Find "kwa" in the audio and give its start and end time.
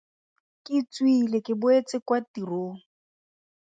2.07-2.17